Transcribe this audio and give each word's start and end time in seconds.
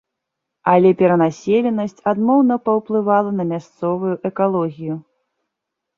Але 0.71 0.89
перанаселенасць 1.01 2.01
адмоўна 2.13 2.57
паўплывала 2.69 3.31
на 3.41 3.45
мясцовую 3.53 4.15
экалогію. 4.31 4.95